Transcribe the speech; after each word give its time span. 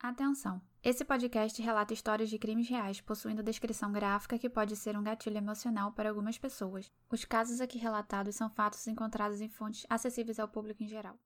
Atenção! 0.00 0.62
Esse 0.80 1.04
podcast 1.04 1.60
relata 1.60 1.92
histórias 1.92 2.30
de 2.30 2.38
crimes 2.38 2.68
reais, 2.68 3.00
possuindo 3.00 3.42
descrição 3.42 3.90
gráfica 3.90 4.38
que 4.38 4.48
pode 4.48 4.76
ser 4.76 4.96
um 4.96 5.02
gatilho 5.02 5.36
emocional 5.36 5.90
para 5.90 6.08
algumas 6.08 6.38
pessoas. 6.38 6.88
Os 7.10 7.24
casos 7.24 7.60
aqui 7.60 7.78
relatados 7.78 8.36
são 8.36 8.48
fatos 8.48 8.86
encontrados 8.86 9.40
em 9.40 9.48
fontes 9.48 9.84
acessíveis 9.90 10.38
ao 10.38 10.46
público 10.46 10.84
em 10.84 10.88
geral. 10.88 11.18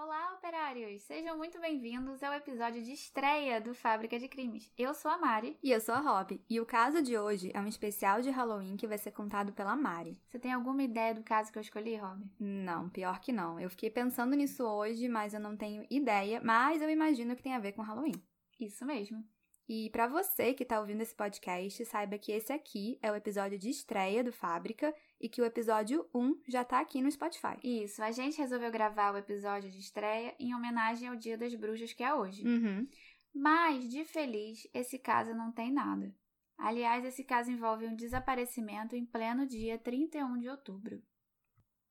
Olá, 0.00 0.34
operários! 0.34 1.02
Sejam 1.02 1.36
muito 1.36 1.60
bem-vindos 1.60 2.22
ao 2.22 2.32
episódio 2.32 2.80
de 2.84 2.92
estreia 2.92 3.60
do 3.60 3.74
Fábrica 3.74 4.16
de 4.16 4.28
Crimes. 4.28 4.72
Eu 4.78 4.94
sou 4.94 5.10
a 5.10 5.18
Mari. 5.18 5.58
E 5.60 5.72
eu 5.72 5.80
sou 5.80 5.92
a 5.92 5.98
Rob. 5.98 6.40
E 6.48 6.60
o 6.60 6.64
caso 6.64 7.02
de 7.02 7.18
hoje 7.18 7.50
é 7.52 7.60
um 7.60 7.66
especial 7.66 8.22
de 8.22 8.30
Halloween 8.30 8.76
que 8.76 8.86
vai 8.86 8.96
ser 8.96 9.10
contado 9.10 9.52
pela 9.52 9.74
Mari. 9.74 10.16
Você 10.28 10.38
tem 10.38 10.52
alguma 10.52 10.84
ideia 10.84 11.16
do 11.16 11.24
caso 11.24 11.50
que 11.50 11.58
eu 11.58 11.62
escolhi, 11.62 11.96
Rob? 11.96 12.24
Não, 12.38 12.88
pior 12.88 13.18
que 13.18 13.32
não. 13.32 13.58
Eu 13.58 13.68
fiquei 13.70 13.90
pensando 13.90 14.36
nisso 14.36 14.62
hoje, 14.64 15.08
mas 15.08 15.34
eu 15.34 15.40
não 15.40 15.56
tenho 15.56 15.84
ideia. 15.90 16.40
Mas 16.44 16.80
eu 16.80 16.88
imagino 16.88 17.34
que 17.34 17.42
tem 17.42 17.56
a 17.56 17.58
ver 17.58 17.72
com 17.72 17.82
Halloween. 17.82 18.22
Isso 18.60 18.86
mesmo. 18.86 19.24
E 19.68 19.90
para 19.90 20.06
você 20.06 20.54
que 20.54 20.62
está 20.62 20.78
ouvindo 20.78 21.02
esse 21.02 21.14
podcast, 21.14 21.84
saiba 21.84 22.16
que 22.16 22.30
esse 22.30 22.52
aqui 22.52 23.00
é 23.02 23.10
o 23.10 23.16
episódio 23.16 23.58
de 23.58 23.68
estreia 23.68 24.22
do 24.22 24.32
Fábrica 24.32 24.94
e 25.20 25.28
que 25.28 25.40
o 25.40 25.44
episódio 25.44 26.08
1 26.14 26.42
já 26.46 26.64
tá 26.64 26.80
aqui 26.80 27.02
no 27.02 27.10
Spotify. 27.10 27.58
Isso, 27.62 28.02
a 28.02 28.10
gente 28.10 28.38
resolveu 28.38 28.70
gravar 28.70 29.12
o 29.12 29.18
episódio 29.18 29.70
de 29.70 29.78
estreia 29.78 30.34
em 30.38 30.54
homenagem 30.54 31.08
ao 31.08 31.16
Dia 31.16 31.36
das 31.36 31.54
Bruxas, 31.54 31.92
que 31.92 32.04
é 32.04 32.14
hoje. 32.14 32.46
Uhum. 32.46 32.88
Mas, 33.34 33.88
de 33.88 34.04
feliz, 34.04 34.68
esse 34.72 34.98
caso 34.98 35.34
não 35.34 35.52
tem 35.52 35.72
nada. 35.72 36.14
Aliás, 36.56 37.04
esse 37.04 37.22
caso 37.22 37.50
envolve 37.50 37.86
um 37.86 37.94
desaparecimento 37.94 38.96
em 38.96 39.06
pleno 39.06 39.46
dia 39.46 39.78
31 39.78 40.38
de 40.38 40.48
outubro. 40.48 41.00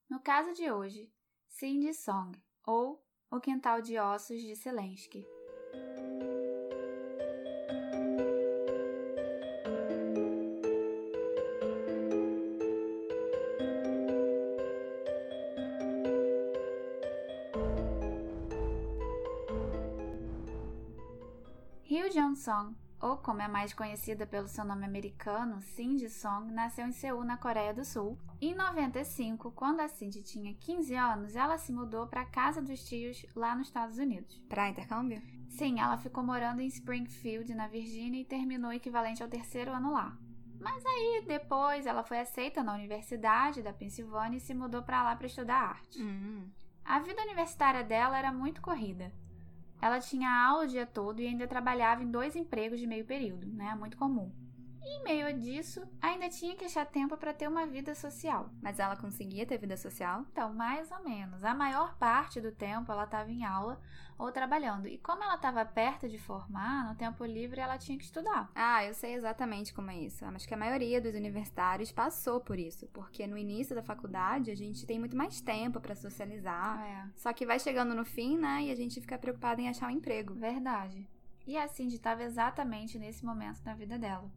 No 0.09 0.19
caso 0.19 0.53
de 0.53 0.69
hoje, 0.71 1.11
Cindy 1.47 1.93
Song, 1.93 2.37
ou 2.65 3.03
O 3.31 3.39
Quintal 3.39 3.81
de 3.81 3.97
Ossos 3.97 4.41
de 4.41 4.55
Zelensky. 4.55 5.25
Jong-song, 22.47 22.73
ou 23.01 23.17
como 23.17 23.41
é 23.41 23.47
mais 23.47 23.73
conhecida 23.73 24.25
pelo 24.25 24.47
seu 24.47 24.63
nome 24.63 24.85
americano, 24.85 25.61
Cindy 25.61 26.09
Song, 26.09 26.51
nasceu 26.51 26.87
em 26.87 26.93
Seul, 26.93 27.23
na 27.23 27.37
Coreia 27.37 27.73
do 27.73 27.83
Sul. 27.83 28.17
Em 28.39 28.55
95, 28.55 29.51
quando 29.51 29.81
a 29.81 29.87
Cindy 29.89 30.23
tinha 30.23 30.53
15 30.53 30.95
anos, 30.95 31.35
ela 31.35 31.57
se 31.57 31.73
mudou 31.73 32.07
para 32.07 32.21
a 32.21 32.25
casa 32.25 32.61
dos 32.61 32.83
tios 32.87 33.25
lá 33.35 33.53
nos 33.53 33.67
Estados 33.67 33.97
Unidos. 33.97 34.41
Para 34.47 34.69
intercâmbio? 34.69 35.21
Sim, 35.49 35.79
ela 35.79 35.97
ficou 35.97 36.23
morando 36.23 36.61
em 36.61 36.67
Springfield, 36.67 37.53
na 37.53 37.67
Virgínia, 37.67 38.21
e 38.21 38.25
terminou 38.25 38.71
o 38.71 38.73
equivalente 38.73 39.21
ao 39.21 39.29
terceiro 39.29 39.71
ano 39.71 39.91
lá. 39.91 40.17
Mas 40.59 40.83
aí, 40.85 41.23
depois, 41.27 41.85
ela 41.85 42.03
foi 42.03 42.19
aceita 42.19 42.63
na 42.63 42.73
Universidade 42.73 43.61
da 43.61 43.73
Pensilvânia 43.73 44.37
e 44.37 44.41
se 44.41 44.53
mudou 44.53 44.81
para 44.81 45.03
lá 45.03 45.15
para 45.15 45.27
estudar 45.27 45.69
arte. 45.69 46.01
Hum. 46.01 46.49
A 46.83 46.99
vida 46.99 47.21
universitária 47.21 47.83
dela 47.83 48.17
era 48.17 48.31
muito 48.31 48.61
corrida. 48.61 49.11
Ela 49.81 49.99
tinha 49.99 50.29
aula 50.29 50.65
o 50.65 50.67
dia 50.67 50.85
todo 50.85 51.21
e 51.21 51.27
ainda 51.27 51.47
trabalhava 51.47 52.03
em 52.03 52.11
dois 52.11 52.35
empregos 52.35 52.79
de 52.79 52.87
meio 52.87 53.05
período, 53.05 53.47
né? 53.47 53.75
Muito 53.75 53.97
comum. 53.97 54.31
E 54.83 54.99
em 54.99 55.03
meio 55.03 55.27
a 55.27 55.31
disso, 55.31 55.81
ainda 56.01 56.29
tinha 56.29 56.55
que 56.55 56.65
achar 56.65 56.85
tempo 56.85 57.17
para 57.17 57.33
ter 57.33 57.47
uma 57.47 57.65
vida 57.65 57.93
social. 57.95 58.49
Mas 58.61 58.79
ela 58.79 58.95
conseguia 58.95 59.45
ter 59.45 59.57
vida 59.57 59.77
social? 59.77 60.25
Então, 60.31 60.53
mais 60.53 60.91
ou 60.91 61.03
menos. 61.03 61.43
A 61.43 61.53
maior 61.53 61.97
parte 61.97 62.39
do 62.39 62.51
tempo 62.51 62.91
ela 62.91 63.03
estava 63.03 63.29
em 63.29 63.43
aula 63.43 63.79
ou 64.17 64.31
trabalhando. 64.31 64.87
E 64.87 64.97
como 64.97 65.23
ela 65.23 65.35
estava 65.35 65.63
perto 65.65 66.07
de 66.09 66.17
formar, 66.17 66.89
no 66.89 66.95
tempo 66.95 67.23
livre 67.25 67.61
ela 67.61 67.77
tinha 67.77 67.97
que 67.97 68.03
estudar. 68.03 68.49
Ah, 68.55 68.83
eu 68.83 68.93
sei 68.93 69.13
exatamente 69.13 69.73
como 69.73 69.91
é 69.91 69.97
isso. 69.97 70.25
Acho 70.25 70.47
que 70.47 70.53
a 70.53 70.57
maioria 70.57 70.99
dos 70.99 71.13
universitários 71.13 71.91
passou 71.91 72.39
por 72.39 72.57
isso, 72.57 72.87
porque 72.87 73.27
no 73.27 73.37
início 73.37 73.75
da 73.75 73.83
faculdade 73.83 74.51
a 74.51 74.55
gente 74.55 74.85
tem 74.85 74.99
muito 74.99 75.15
mais 75.15 75.39
tempo 75.41 75.79
para 75.79 75.95
socializar. 75.95 76.81
É, 76.83 77.07
Só 77.15 77.31
que 77.33 77.45
vai 77.45 77.59
chegando 77.59 77.93
no 77.93 78.05
fim, 78.05 78.37
né, 78.37 78.63
e 78.63 78.71
a 78.71 78.75
gente 78.75 78.99
fica 79.01 79.17
preocupada 79.17 79.61
em 79.61 79.69
achar 79.69 79.87
um 79.87 79.91
emprego. 79.91 80.33
verdade. 80.33 81.07
E 81.45 81.57
a 81.57 81.67
Cindy 81.67 81.95
estava 81.95 82.23
exatamente 82.23 82.99
nesse 82.99 83.23
momento 83.25 83.61
na 83.63 83.73
vida 83.73 83.97
dela. 83.97 84.29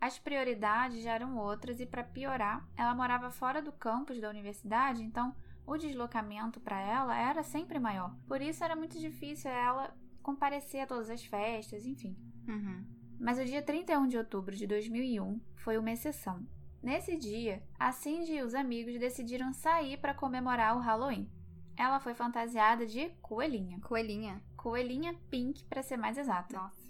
As 0.00 0.18
prioridades 0.18 1.02
já 1.02 1.12
eram 1.12 1.36
outras 1.36 1.80
e, 1.80 1.86
para 1.86 2.04
piorar, 2.04 2.66
ela 2.76 2.94
morava 2.94 3.30
fora 3.30 3.60
do 3.60 3.72
campus 3.72 4.20
da 4.20 4.30
universidade, 4.30 5.02
então 5.02 5.34
o 5.66 5.76
deslocamento 5.76 6.60
para 6.60 6.80
ela 6.80 7.18
era 7.18 7.42
sempre 7.42 7.78
maior. 7.78 8.14
Por 8.26 8.40
isso 8.40 8.62
era 8.62 8.76
muito 8.76 8.98
difícil 8.98 9.50
ela 9.50 9.94
comparecer 10.22 10.82
a 10.82 10.86
todas 10.86 11.10
as 11.10 11.24
festas, 11.24 11.84
enfim. 11.84 12.16
Uhum. 12.46 12.84
Mas 13.18 13.38
o 13.38 13.44
dia 13.44 13.60
31 13.60 14.06
de 14.06 14.16
outubro 14.16 14.54
de 14.54 14.66
2001 14.66 15.40
foi 15.56 15.76
uma 15.76 15.90
exceção. 15.90 16.46
Nesse 16.80 17.16
dia, 17.16 17.62
a 17.78 17.90
Cindy 17.90 18.34
e 18.34 18.42
os 18.42 18.54
amigos 18.54 18.98
decidiram 18.98 19.52
sair 19.52 19.98
para 19.98 20.14
comemorar 20.14 20.76
o 20.76 20.80
Halloween. 20.80 21.28
Ela 21.76 21.98
foi 21.98 22.14
fantasiada 22.14 22.86
de 22.86 23.10
coelhinha. 23.20 23.80
Coelhinha. 23.80 24.42
Coelhinha 24.56 25.14
pink, 25.28 25.64
para 25.64 25.82
ser 25.82 25.96
mais 25.96 26.16
exata. 26.16 26.56
Nossa. 26.56 26.87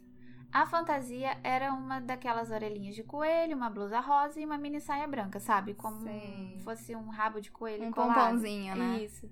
A 0.52 0.64
fantasia 0.66 1.38
era 1.44 1.72
uma 1.72 2.00
daquelas 2.00 2.50
orelhinhas 2.50 2.94
de 2.94 3.02
coelho, 3.02 3.56
uma 3.56 3.68
blusa 3.68 4.00
rosa 4.00 4.40
e 4.40 4.44
uma 4.44 4.56
mini 4.56 4.80
saia 4.80 5.06
branca, 5.06 5.38
sabe? 5.38 5.74
Como 5.74 6.00
Sei. 6.02 6.58
fosse 6.64 6.96
um 6.96 7.08
rabo 7.08 7.40
de 7.40 7.50
coelho 7.50 7.86
Um 7.86 7.92
colado. 7.92 8.14
pomponzinho, 8.14 8.74
né? 8.74 8.98
Isso. 9.02 9.30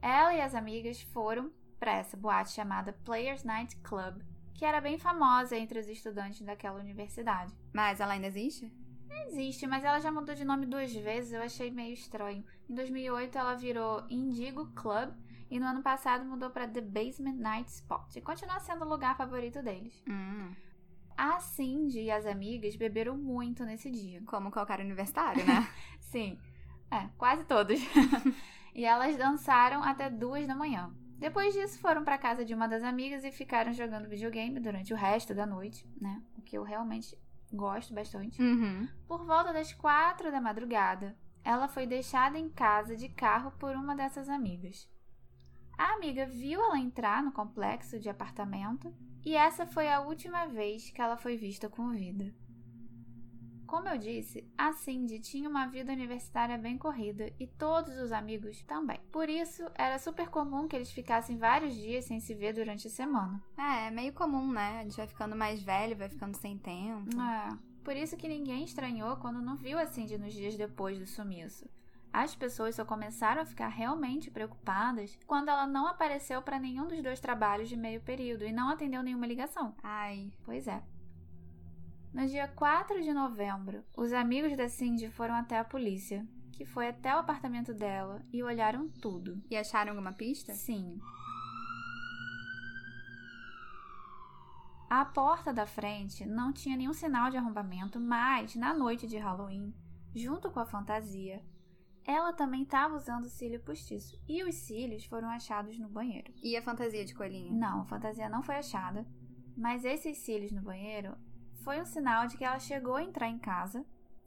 Ela 0.00 0.32
e 0.34 0.40
as 0.40 0.54
amigas 0.54 1.00
foram 1.02 1.50
para 1.80 1.92
essa 1.94 2.16
boate 2.16 2.52
chamada 2.52 2.92
Players 3.04 3.42
Night 3.42 3.76
Club, 3.78 4.22
que 4.54 4.64
era 4.64 4.80
bem 4.80 4.96
famosa 4.96 5.56
entre 5.56 5.78
os 5.78 5.88
estudantes 5.88 6.40
daquela 6.42 6.78
universidade. 6.78 7.52
Mas 7.72 7.98
ela 8.00 8.12
ainda 8.14 8.28
existe? 8.28 8.72
Existe, 9.26 9.66
mas 9.66 9.84
ela 9.84 9.98
já 10.00 10.10
mudou 10.12 10.34
de 10.34 10.44
nome 10.44 10.66
duas 10.66 10.92
vezes, 10.94 11.32
eu 11.32 11.42
achei 11.42 11.70
meio 11.70 11.92
estranho. 11.94 12.44
Em 12.68 12.74
2008 12.74 13.36
ela 13.38 13.54
virou 13.54 14.04
Indigo 14.08 14.66
Club 14.74 15.12
e 15.54 15.60
no 15.60 15.66
ano 15.66 15.82
passado 15.82 16.24
mudou 16.24 16.50
para 16.50 16.66
The 16.66 16.80
Basement 16.80 17.36
Night 17.36 17.70
Spot 17.70 18.16
e 18.16 18.20
continua 18.20 18.58
sendo 18.58 18.84
o 18.84 18.88
lugar 18.88 19.16
favorito 19.16 19.62
deles. 19.62 20.02
Hum. 20.08 20.52
A 21.16 21.38
Cindy 21.38 22.00
e 22.00 22.10
as 22.10 22.26
amigas 22.26 22.74
beberam 22.74 23.16
muito 23.16 23.64
nesse 23.64 23.88
dia. 23.88 24.20
Como 24.26 24.50
qualquer 24.50 24.80
universitário, 24.80 25.46
né? 25.46 25.68
Sim, 26.10 26.36
é, 26.90 27.08
quase 27.16 27.44
todos. 27.44 27.78
e 28.74 28.84
elas 28.84 29.16
dançaram 29.16 29.80
até 29.80 30.10
duas 30.10 30.44
da 30.44 30.56
manhã. 30.56 30.92
Depois 31.18 31.54
disso, 31.54 31.78
foram 31.78 32.02
para 32.02 32.18
casa 32.18 32.44
de 32.44 32.52
uma 32.52 32.66
das 32.66 32.82
amigas 32.82 33.22
e 33.22 33.30
ficaram 33.30 33.72
jogando 33.72 34.08
videogame 34.08 34.58
durante 34.58 34.92
o 34.92 34.96
resto 34.96 35.36
da 35.36 35.46
noite, 35.46 35.88
né? 36.00 36.20
O 36.36 36.42
que 36.42 36.58
eu 36.58 36.64
realmente 36.64 37.16
gosto 37.52 37.94
bastante. 37.94 38.42
uhum. 38.42 38.88
Por 39.06 39.24
volta 39.24 39.52
das 39.52 39.72
quatro 39.72 40.32
da 40.32 40.40
madrugada, 40.40 41.16
ela 41.44 41.68
foi 41.68 41.86
deixada 41.86 42.36
em 42.36 42.48
casa 42.48 42.96
de 42.96 43.08
carro 43.08 43.52
por 43.52 43.76
uma 43.76 43.94
dessas 43.94 44.28
amigas. 44.28 44.92
A 45.76 45.94
amiga 45.94 46.26
viu 46.26 46.60
ela 46.62 46.78
entrar 46.78 47.22
no 47.22 47.32
complexo 47.32 47.98
de 47.98 48.08
apartamento 48.08 48.92
e 49.24 49.34
essa 49.34 49.66
foi 49.66 49.88
a 49.88 50.00
última 50.00 50.46
vez 50.46 50.90
que 50.90 51.00
ela 51.00 51.16
foi 51.16 51.36
vista 51.36 51.68
com 51.68 51.90
vida. 51.90 52.32
Como 53.66 53.88
eu 53.88 53.98
disse, 53.98 54.46
a 54.56 54.72
Cindy 54.72 55.18
tinha 55.18 55.48
uma 55.48 55.66
vida 55.66 55.92
universitária 55.92 56.56
bem 56.56 56.78
corrida 56.78 57.32
e 57.40 57.46
todos 57.46 57.98
os 57.98 58.12
amigos 58.12 58.62
também. 58.62 59.00
Por 59.10 59.28
isso, 59.28 59.64
era 59.74 59.98
super 59.98 60.28
comum 60.28 60.68
que 60.68 60.76
eles 60.76 60.92
ficassem 60.92 61.36
vários 61.36 61.74
dias 61.74 62.04
sem 62.04 62.20
se 62.20 62.34
ver 62.34 62.52
durante 62.52 62.86
a 62.86 62.90
semana. 62.90 63.42
É, 63.58 63.88
é 63.88 63.90
meio 63.90 64.12
comum, 64.12 64.52
né? 64.52 64.78
A 64.78 64.82
gente 64.84 64.96
vai 64.96 65.08
ficando 65.08 65.34
mais 65.34 65.60
velho, 65.60 65.96
vai 65.96 66.08
ficando 66.08 66.36
sem 66.36 66.56
tempo. 66.56 67.20
É, 67.20 67.58
por 67.82 67.96
isso 67.96 68.16
que 68.16 68.28
ninguém 68.28 68.62
estranhou 68.62 69.16
quando 69.16 69.42
não 69.42 69.56
viu 69.56 69.78
a 69.78 69.86
Cindy 69.86 70.18
nos 70.18 70.34
dias 70.34 70.56
depois 70.56 70.98
do 70.98 71.06
sumiço. 71.06 71.68
As 72.14 72.32
pessoas 72.32 72.76
só 72.76 72.84
começaram 72.84 73.42
a 73.42 73.44
ficar 73.44 73.66
realmente 73.66 74.30
preocupadas 74.30 75.18
quando 75.26 75.48
ela 75.48 75.66
não 75.66 75.88
apareceu 75.88 76.40
para 76.40 76.60
nenhum 76.60 76.86
dos 76.86 77.02
dois 77.02 77.18
trabalhos 77.18 77.68
de 77.68 77.76
meio 77.76 78.00
período 78.02 78.44
e 78.44 78.52
não 78.52 78.70
atendeu 78.70 79.02
nenhuma 79.02 79.26
ligação. 79.26 79.74
Ai, 79.82 80.30
Pois 80.44 80.68
é. 80.68 80.80
No 82.12 82.24
dia 82.28 82.46
4 82.46 83.02
de 83.02 83.12
novembro, 83.12 83.82
os 83.96 84.12
amigos 84.12 84.56
da 84.56 84.68
Cindy 84.68 85.10
foram 85.10 85.34
até 85.34 85.58
a 85.58 85.64
polícia, 85.64 86.24
que 86.52 86.64
foi 86.64 86.86
até 86.86 87.12
o 87.16 87.18
apartamento 87.18 87.74
dela 87.74 88.22
e 88.32 88.44
olharam 88.44 88.88
tudo. 88.88 89.42
e 89.50 89.56
acharam 89.56 89.90
alguma 89.90 90.12
pista? 90.12 90.54
Sim. 90.54 91.00
A 94.88 95.04
porta 95.04 95.52
da 95.52 95.66
frente 95.66 96.24
não 96.24 96.52
tinha 96.52 96.76
nenhum 96.76 96.92
sinal 96.92 97.28
de 97.28 97.36
arrombamento, 97.36 97.98
mas 97.98 98.54
na 98.54 98.72
noite 98.72 99.08
de 99.08 99.18
Halloween, 99.18 99.74
junto 100.14 100.48
com 100.52 100.60
a 100.60 100.64
fantasia, 100.64 101.42
ela 102.06 102.32
também 102.32 102.62
estava 102.62 102.94
usando 102.94 103.28
cílio 103.28 103.60
postiço 103.60 104.20
e 104.28 104.42
os 104.44 104.54
cílios 104.54 105.04
foram 105.04 105.28
achados 105.30 105.78
no 105.78 105.88
banheiro. 105.88 106.32
E 106.42 106.56
a 106.56 106.62
fantasia 106.62 107.04
de 107.04 107.14
coelhinha? 107.14 107.52
Não, 107.52 107.80
a 107.80 107.84
fantasia 107.86 108.28
não 108.28 108.42
foi 108.42 108.56
achada, 108.56 109.06
mas 109.56 109.84
esses 109.84 110.18
cílios 110.18 110.52
no 110.52 110.62
banheiro 110.62 111.16
foi 111.62 111.80
um 111.80 111.86
sinal 111.86 112.26
de 112.26 112.36
que 112.36 112.44
ela 112.44 112.58
chegou 112.58 112.96
a 112.96 113.02
entrar 113.02 113.28
em 113.28 113.38
casa, 113.38 113.84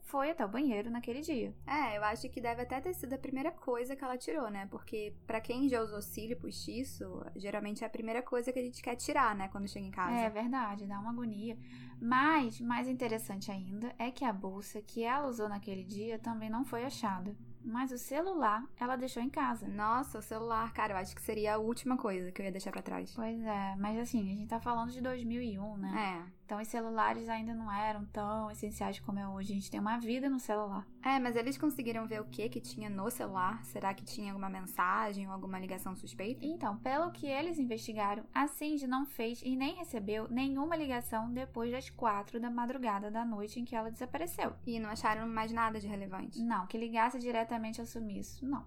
foi 0.08 0.30
até 0.30 0.44
o 0.44 0.48
banheiro 0.48 0.90
naquele 0.90 1.20
dia. 1.20 1.54
É, 1.66 1.98
eu 1.98 2.02
acho 2.02 2.28
que 2.30 2.40
deve 2.40 2.62
até 2.62 2.80
ter 2.80 2.94
sido 2.94 3.12
a 3.12 3.18
primeira 3.18 3.52
coisa 3.52 3.94
que 3.94 4.02
ela 4.02 4.16
tirou, 4.16 4.50
né? 4.50 4.66
Porque 4.70 5.14
para 5.26 5.38
quem 5.38 5.68
já 5.68 5.82
usou 5.82 6.00
cílio 6.00 6.36
postiço, 6.38 7.22
geralmente 7.36 7.84
é 7.84 7.86
a 7.86 7.90
primeira 7.90 8.22
coisa 8.22 8.50
que 8.50 8.58
a 8.58 8.62
gente 8.62 8.82
quer 8.82 8.96
tirar, 8.96 9.36
né, 9.36 9.48
quando 9.48 9.68
chega 9.68 9.86
em 9.86 9.90
casa. 9.90 10.16
É 10.16 10.30
verdade, 10.30 10.86
dá 10.86 10.98
uma 10.98 11.10
agonia. 11.10 11.58
Mas, 12.00 12.58
mais 12.60 12.88
interessante 12.88 13.52
ainda, 13.52 13.94
é 13.98 14.10
que 14.10 14.24
a 14.24 14.32
bolsa 14.32 14.80
que 14.80 15.04
ela 15.04 15.28
usou 15.28 15.48
naquele 15.48 15.84
dia 15.84 16.18
também 16.18 16.48
não 16.48 16.64
foi 16.64 16.84
achada. 16.84 17.36
Mas 17.68 17.92
o 17.92 17.98
celular 17.98 18.64
ela 18.80 18.96
deixou 18.96 19.22
em 19.22 19.28
casa. 19.28 19.68
Nossa, 19.68 20.18
o 20.18 20.22
celular, 20.22 20.72
cara, 20.72 20.94
eu 20.94 20.96
acho 20.96 21.14
que 21.14 21.20
seria 21.20 21.54
a 21.54 21.58
última 21.58 21.98
coisa 21.98 22.32
que 22.32 22.40
eu 22.40 22.46
ia 22.46 22.52
deixar 22.52 22.70
para 22.70 22.80
trás. 22.80 23.12
Pois 23.14 23.40
é, 23.42 23.76
mas 23.76 23.98
assim, 23.98 24.32
a 24.32 24.34
gente 24.34 24.48
tá 24.48 24.58
falando 24.58 24.90
de 24.90 25.02
2001, 25.02 25.76
né? 25.76 26.24
É. 26.24 26.37
Então 26.48 26.62
os 26.62 26.68
celulares 26.68 27.28
ainda 27.28 27.52
não 27.52 27.70
eram 27.70 28.06
tão 28.06 28.50
essenciais 28.50 28.98
como 28.98 29.18
é 29.18 29.28
hoje. 29.28 29.52
A 29.52 29.54
gente 29.54 29.70
tem 29.70 29.78
uma 29.78 29.98
vida 29.98 30.30
no 30.30 30.40
celular. 30.40 30.88
É, 31.02 31.18
mas 31.18 31.36
eles 31.36 31.58
conseguiram 31.58 32.06
ver 32.06 32.22
o 32.22 32.24
que 32.24 32.48
que 32.48 32.58
tinha 32.58 32.88
no 32.88 33.10
celular? 33.10 33.62
Será 33.66 33.92
que 33.92 34.02
tinha 34.02 34.32
alguma 34.32 34.48
mensagem 34.48 35.26
ou 35.26 35.32
alguma 35.34 35.58
ligação 35.58 35.94
suspeita? 35.94 36.46
Então, 36.46 36.78
pelo 36.78 37.12
que 37.12 37.26
eles 37.26 37.58
investigaram, 37.58 38.24
a 38.32 38.48
Cindy 38.48 38.86
não 38.86 39.04
fez 39.04 39.42
e 39.42 39.54
nem 39.54 39.74
recebeu 39.74 40.26
nenhuma 40.30 40.74
ligação 40.74 41.30
depois 41.30 41.70
das 41.70 41.90
quatro 41.90 42.40
da 42.40 42.50
madrugada 42.50 43.10
da 43.10 43.26
noite 43.26 43.60
em 43.60 43.64
que 43.66 43.76
ela 43.76 43.90
desapareceu. 43.90 44.54
E 44.66 44.80
não 44.80 44.88
acharam 44.88 45.28
mais 45.28 45.52
nada 45.52 45.78
de 45.78 45.86
relevante? 45.86 46.42
Não, 46.42 46.66
que 46.66 46.78
ligasse 46.78 47.18
diretamente 47.18 47.78
ao 47.78 47.86
sumiço, 47.86 48.46
não. 48.46 48.64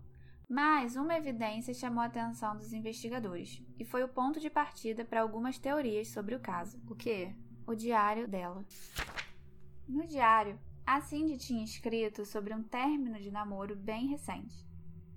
Mas 0.48 0.96
uma 0.96 1.18
evidência 1.18 1.74
chamou 1.74 2.04
a 2.04 2.06
atenção 2.06 2.56
dos 2.56 2.74
investigadores 2.74 3.60
e 3.80 3.84
foi 3.84 4.04
o 4.04 4.08
ponto 4.08 4.40
de 4.40 4.52
partida 4.52 5.04
para 5.04 5.22
algumas 5.22 5.58
teorias 5.58 6.10
sobre 6.10 6.36
o 6.36 6.40
caso. 6.40 6.80
O 6.88 6.94
quê? 6.94 7.34
O 7.66 7.76
diário 7.76 8.28
dela. 8.28 8.66
No 9.88 10.06
diário, 10.06 10.60
a 10.86 11.00
Cindy 11.00 11.38
tinha 11.38 11.64
escrito 11.64 12.26
sobre 12.26 12.54
um 12.54 12.64
término 12.64 13.20
de 13.20 13.32
namoro 13.32 13.76
bem 13.76 14.08
recente. 14.08 14.66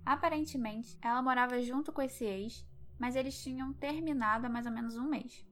Aparentemente, 0.05 0.99
ela 1.00 1.23
morava 1.23 1.61
junto 1.62 1.91
com 1.93 2.02
esse 2.02 2.25
ex, 2.25 2.67
mas 2.99 3.17
eles 3.17 3.43
tinham 3.43 3.73
terminado 3.73 4.46
há 4.46 4.49
mais 4.49 4.67
ou 4.67 4.73
menos 4.73 4.96
um 4.96 5.08
mês. 5.08 5.44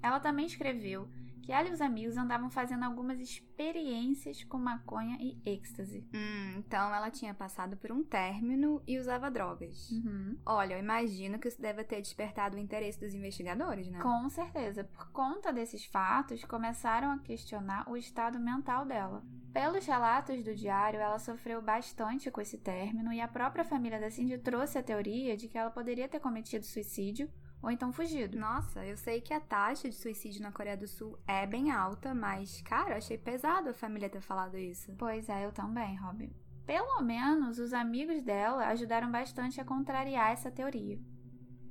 Ela 0.00 0.20
também 0.20 0.46
escreveu 0.46 1.08
que 1.42 1.52
ela 1.52 1.68
e 1.68 1.72
os 1.72 1.80
amigos 1.80 2.16
andavam 2.16 2.48
fazendo 2.48 2.84
algumas 2.84 3.20
experiências 3.20 4.44
com 4.44 4.58
maconha 4.58 5.18
e 5.20 5.38
êxtase. 5.44 6.06
Hum, 6.14 6.54
então 6.58 6.94
ela 6.94 7.10
tinha 7.10 7.34
passado 7.34 7.76
por 7.76 7.90
um 7.90 8.02
término 8.02 8.80
e 8.86 8.98
usava 8.98 9.30
drogas. 9.30 9.90
Uhum. 9.90 10.38
Olha, 10.46 10.74
eu 10.74 10.78
imagino 10.78 11.38
que 11.38 11.48
isso 11.48 11.60
deve 11.60 11.82
ter 11.84 12.00
despertado 12.00 12.56
o 12.56 12.60
interesse 12.60 13.00
dos 13.00 13.12
investigadores, 13.12 13.88
né? 13.88 14.00
Com 14.00 14.28
certeza. 14.28 14.84
Por 14.84 15.10
conta 15.10 15.52
desses 15.52 15.84
fatos, 15.84 16.44
começaram 16.44 17.10
a 17.10 17.18
questionar 17.18 17.88
o 17.90 17.96
estado 17.96 18.38
mental 18.38 18.86
dela. 18.86 19.22
Pelos 19.52 19.84
relatos 19.84 20.42
do 20.42 20.54
diário, 20.54 20.98
ela 20.98 21.18
sofreu 21.18 21.60
bastante 21.60 22.30
com 22.30 22.40
esse 22.40 22.56
término 22.56 23.12
e 23.12 23.20
a 23.20 23.28
própria 23.28 23.64
família 23.64 24.00
da 24.00 24.10
Cindy 24.10 24.38
trouxe 24.38 24.78
a 24.78 24.82
teoria 24.82 25.36
de 25.36 25.46
que 25.46 25.58
ela 25.58 25.70
poderia 25.70 26.08
ter 26.08 26.20
cometido 26.20 26.64
suicídio 26.64 27.28
ou 27.62 27.70
então 27.70 27.92
fugido. 27.92 28.38
Nossa, 28.38 28.84
eu 28.84 28.96
sei 28.96 29.20
que 29.20 29.32
a 29.32 29.40
taxa 29.40 29.88
de 29.88 29.94
suicídio 29.94 30.42
na 30.42 30.50
Coreia 30.50 30.76
do 30.76 30.88
Sul 30.88 31.16
é 31.26 31.46
bem 31.46 31.70
alta, 31.70 32.12
mas, 32.12 32.60
cara, 32.62 32.96
achei 32.96 33.16
pesado 33.16 33.70
a 33.70 33.74
família 33.74 34.10
ter 34.10 34.20
falado 34.20 34.58
isso. 34.58 34.92
Pois 34.98 35.28
é, 35.28 35.46
eu 35.46 35.52
também, 35.52 35.96
Robin. 35.96 36.32
Pelo 36.66 37.00
menos 37.02 37.58
os 37.58 37.72
amigos 37.72 38.22
dela 38.22 38.66
ajudaram 38.66 39.10
bastante 39.10 39.60
a 39.60 39.64
contrariar 39.64 40.32
essa 40.32 40.50
teoria. 40.50 40.98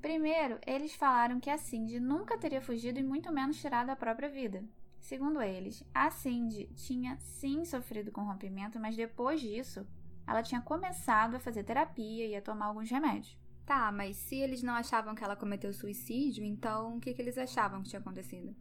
Primeiro, 0.02 0.60
eles 0.66 0.96
falaram 0.96 1.40
que 1.40 1.50
a 1.50 1.58
Cindy 1.58 2.00
nunca 2.00 2.38
teria 2.38 2.62
fugido 2.62 3.00
e 3.00 3.04
muito 3.04 3.32
menos 3.32 3.60
tirado 3.60 3.90
a 3.90 3.96
própria 3.96 4.30
vida. 4.30 4.64
Segundo 5.00 5.42
eles, 5.42 5.84
a 5.94 6.10
Cindy 6.10 6.68
tinha 6.76 7.18
sim 7.20 7.66
sofrido 7.66 8.12
com 8.12 8.24
rompimento, 8.24 8.80
mas 8.80 8.96
depois 8.96 9.42
disso, 9.42 9.86
ela 10.28 10.44
tinha 10.44 10.62
começado 10.62 11.36
a 11.36 11.40
fazer 11.40 11.64
terapia 11.64 12.26
e 12.26 12.36
a 12.36 12.42
tomar 12.42 12.68
alguns 12.68 12.90
remédios. 12.90 13.38
Tá, 13.72 13.90
mas 13.90 14.18
se 14.18 14.36
eles 14.36 14.62
não 14.62 14.74
achavam 14.74 15.16
que 15.16 15.24
ela 15.24 15.34
cometeu 15.34 15.72
suicídio, 15.72 16.44
então 16.44 16.98
o 16.98 17.00
que, 17.00 17.14
que 17.14 17.22
eles 17.22 17.38
achavam 17.38 17.82
que 17.82 17.88
tinha 17.88 18.02
acontecido? 18.02 18.54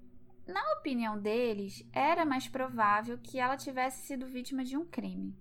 Na 0.47 0.63
opinião 0.75 1.19
deles, 1.19 1.85
era 1.93 2.25
mais 2.25 2.47
provável 2.47 3.19
que 3.19 3.37
ela 3.37 3.57
tivesse 3.57 4.07
sido 4.07 4.29
vítima 4.29 4.63
de 4.63 4.77
um 4.77 4.87
crime. 4.87 5.37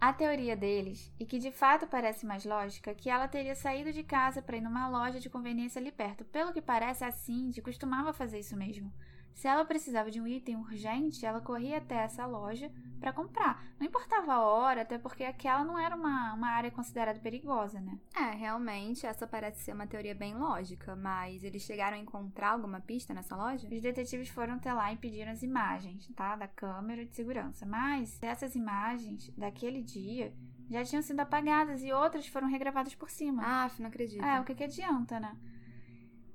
A 0.00 0.12
teoria 0.12 0.56
deles, 0.56 1.12
e 1.18 1.26
que 1.26 1.40
de 1.40 1.50
fato 1.50 1.88
parece 1.88 2.24
mais 2.24 2.44
lógica, 2.44 2.92
é 2.92 2.94
que 2.94 3.10
ela 3.10 3.26
teria 3.26 3.56
saído 3.56 3.92
de 3.92 4.04
casa 4.04 4.40
para 4.40 4.56
ir 4.56 4.60
numa 4.60 4.88
loja 4.88 5.18
de 5.18 5.28
conveniência 5.28 5.80
ali 5.80 5.90
perto. 5.90 6.24
Pelo 6.24 6.52
que 6.52 6.62
parece, 6.62 7.02
a 7.02 7.10
Cindy 7.10 7.60
costumava 7.60 8.12
fazer 8.12 8.38
isso 8.38 8.56
mesmo. 8.56 8.94
Se 9.34 9.48
ela 9.48 9.64
precisava 9.64 10.10
de 10.10 10.20
um 10.20 10.26
item 10.26 10.56
urgente, 10.56 11.24
ela 11.26 11.40
corria 11.40 11.78
até 11.78 11.96
essa 11.96 12.24
loja 12.26 12.70
para 13.00 13.12
comprar. 13.12 13.64
Não 13.80 13.86
importava 13.86 14.34
a 14.34 14.40
hora, 14.40 14.82
até 14.82 14.96
porque 14.96 15.24
aquela 15.24 15.64
não 15.64 15.76
era 15.76 15.96
uma, 15.96 16.34
uma 16.34 16.48
área 16.48 16.70
considerada 16.70 17.18
perigosa, 17.18 17.80
né? 17.80 17.98
É, 18.14 18.30
realmente, 18.30 19.04
essa 19.04 19.26
parece 19.26 19.64
ser 19.64 19.72
uma 19.72 19.86
teoria 19.86 20.14
bem 20.14 20.34
lógica, 20.34 20.94
mas 20.94 21.42
eles 21.42 21.62
chegaram 21.62 21.96
a 21.96 22.00
encontrar 22.00 22.50
alguma 22.50 22.80
pista 22.80 23.12
nessa 23.12 23.34
loja? 23.34 23.68
Os 23.68 23.80
detetives 23.80 24.28
foram 24.28 24.54
até 24.54 24.72
lá 24.72 24.92
e 24.92 24.96
pediram 24.96 25.32
as 25.32 25.42
imagens, 25.42 26.06
tá? 26.14 26.36
Da 26.36 26.46
câmera 26.46 27.04
de 27.04 27.14
segurança. 27.14 27.66
Mas 27.66 28.22
essas 28.22 28.54
imagens 28.54 29.30
daquele 29.36 29.82
dia 29.82 30.32
já 30.70 30.84
tinham 30.84 31.02
sido 31.02 31.20
apagadas 31.20 31.82
e 31.82 31.92
outras 31.92 32.26
foram 32.28 32.48
regravadas 32.48 32.94
por 32.94 33.10
cima. 33.10 33.42
Ah, 33.44 33.70
não 33.78 33.88
acredito. 33.88 34.24
É, 34.24 34.40
o 34.40 34.44
que, 34.44 34.54
que 34.54 34.64
adianta, 34.64 35.18
né? 35.18 35.36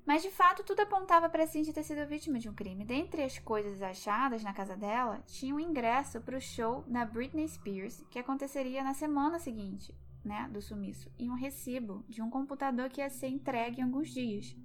Mas 0.08 0.22
de 0.22 0.32
fato 0.32 0.64
tudo 0.64 0.80
apontava 0.80 1.28
para 1.28 1.46
Cindy 1.46 1.74
ter 1.74 1.84
sido 1.84 2.08
vítima 2.08 2.40
de 2.40 2.48
um 2.48 2.54
crime. 2.54 2.86
Dentre 2.86 3.24
as 3.24 3.38
coisas 3.40 3.82
achadas 3.82 4.42
na 4.42 4.54
casa 4.54 4.78
dela, 4.78 5.22
tinha 5.26 5.54
um 5.54 5.60
ingresso 5.60 6.22
para 6.22 6.38
o 6.38 6.40
show 6.40 6.82
da 6.88 7.04
Britney 7.04 7.46
Spears, 7.46 8.02
que 8.10 8.18
aconteceria 8.18 8.82
na 8.86 8.94
semana 8.94 9.38
seguinte, 9.38 9.94
né, 10.24 10.48
do 10.50 10.62
sumiço, 10.62 11.12
e 11.20 11.30
um 11.30 11.36
recibo 11.36 12.06
de 12.08 12.22
um 12.22 12.30
computador 12.30 12.90
que 12.90 13.02
ia 13.02 13.10
ser 13.10 13.28
entregue 13.28 13.82
em 13.82 13.84
alguns 13.84 14.10
dias. 14.10 14.56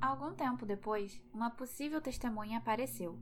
Algum 0.00 0.32
tempo 0.34 0.64
depois, 0.64 1.20
uma 1.34 1.50
possível 1.50 2.00
testemunha 2.00 2.58
apareceu. 2.58 3.18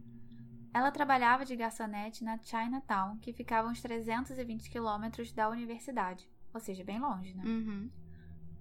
Ela 0.75 0.91
trabalhava 0.91 1.47
de 1.47 1.57
garçonete 1.57 2.23
na 2.23 2.37
Chinatown, 2.37 3.17
que 3.21 3.33
ficava 3.33 3.69
uns 3.69 3.81
320 3.81 4.69
quilômetros 4.69 5.33
da 5.33 5.49
universidade, 5.49 6.31
ou 6.53 6.61
seja, 6.61 6.85
bem 6.85 7.01
longe, 7.01 7.35
né? 7.35 7.43
Uhum. 7.47 7.91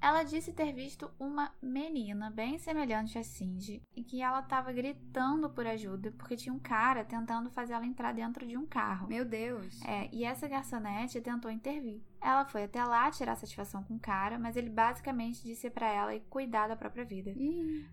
Ela 0.02 0.24
disse 0.24 0.54
ter 0.54 0.74
visto 0.74 1.10
uma 1.20 1.52
menina 1.62 2.30
bem 2.30 2.58
semelhante 2.58 3.18
a 3.18 3.24
Cindy 3.24 3.82
e 3.96 4.04
que 4.04 4.22
ela 4.22 4.40
estava 4.40 4.72
gritando 4.72 5.50
por 5.50 5.66
ajuda 5.66 6.12
porque 6.18 6.36
tinha 6.36 6.54
um 6.54 6.60
cara 6.60 7.04
tentando 7.04 7.50
fazer 7.50 7.74
ela 7.74 7.86
entrar 7.86 8.14
dentro 8.14 8.46
de 8.46 8.58
um 8.58 8.66
carro. 8.66 9.08
Meu 9.08 9.26
Deus. 9.26 9.82
É, 9.84 10.10
e 10.12 10.24
essa 10.24 10.48
garçonete 10.48 11.22
tentou 11.22 11.52
intervir. 11.52 12.02
Ela 12.20 12.46
foi 12.46 12.64
até 12.64 12.84
lá 12.84 13.10
tirar 13.12 13.36
satisfação 13.36 13.84
com 13.84 13.96
o 13.96 14.00
cara, 14.00 14.40
mas 14.40 14.56
ele 14.56 14.70
basicamente 14.70 15.44
disse 15.44 15.70
para 15.70 15.88
ela 15.88 16.16
ir 16.16 16.22
cuidar 16.30 16.68
da 16.68 16.76
própria 16.76 17.06
vida. 17.06 17.32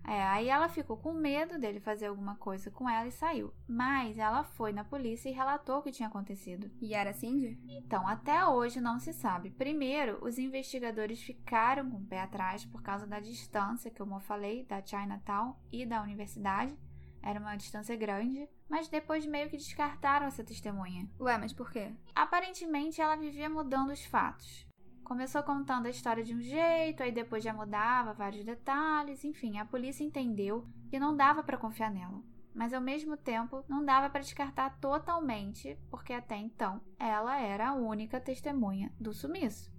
É, 0.07 0.23
aí 0.23 0.49
ela 0.49 0.67
ficou 0.67 0.97
com 0.97 1.13
medo 1.13 1.59
dele 1.59 1.79
fazer 1.79 2.07
alguma 2.07 2.35
coisa 2.35 2.71
com 2.71 2.89
ela 2.89 3.07
e 3.07 3.11
saiu. 3.11 3.53
Mas 3.67 4.17
ela 4.17 4.43
foi 4.43 4.73
na 4.73 4.83
polícia 4.83 5.29
e 5.29 5.33
relatou 5.33 5.77
o 5.77 5.81
que 5.81 5.91
tinha 5.91 6.09
acontecido. 6.09 6.69
E 6.81 6.93
era 6.93 7.13
Cindy? 7.13 7.57
Então, 7.67 8.07
até 8.07 8.45
hoje 8.45 8.81
não 8.81 8.99
se 8.99 9.13
sabe. 9.13 9.51
Primeiro, 9.51 10.17
os 10.23 10.37
investigadores 10.39 11.21
ficaram 11.21 11.85
com 11.95 12.03
o 12.03 12.05
pé 12.05 12.19
atrás 12.19 12.65
por 12.65 12.81
causa 12.81 13.07
da 13.07 13.21
distância 13.21 13.89
que 13.89 14.01
eu 14.01 14.19
falei 14.19 14.65
da 14.65 14.85
Chinatown 14.85 15.55
e 15.71 15.85
da 15.85 16.01
universidade. 16.01 16.77
Era 17.23 17.39
uma 17.39 17.55
distância 17.55 17.95
grande, 17.95 18.47
mas 18.69 18.89
depois 18.89 19.25
meio 19.25 19.49
que 19.49 19.57
descartaram 19.57 20.27
essa 20.27 20.43
testemunha. 20.43 21.09
Ué, 21.19 21.37
mas 21.37 21.53
por 21.53 21.71
quê? 21.71 21.93
Aparentemente, 22.13 23.01
ela 23.01 23.15
vivia 23.15 23.49
mudando 23.49 23.91
os 23.91 24.03
fatos. 24.05 24.67
Começou 25.03 25.41
contando 25.41 25.85
a 25.85 25.89
história 25.89 26.23
de 26.23 26.35
um 26.35 26.41
jeito, 26.41 27.01
aí 27.01 27.11
depois 27.11 27.43
já 27.43 27.53
mudava 27.53 28.13
vários 28.13 28.43
detalhes, 28.43 29.23
enfim, 29.23 29.57
a 29.57 29.65
polícia 29.65 30.03
entendeu 30.03 30.67
que 30.89 30.99
não 30.99 31.15
dava 31.15 31.43
para 31.43 31.57
confiar 31.57 31.91
nela. 31.91 32.21
Mas 32.53 32.73
ao 32.73 32.81
mesmo 32.81 33.15
tempo, 33.15 33.63
não 33.67 33.83
dava 33.83 34.09
para 34.09 34.21
descartar 34.21 34.79
totalmente, 34.79 35.77
porque 35.89 36.13
até 36.13 36.37
então 36.37 36.81
ela 36.99 37.39
era 37.39 37.69
a 37.69 37.73
única 37.73 38.19
testemunha 38.19 38.91
do 38.99 39.13
sumiço. 39.13 39.74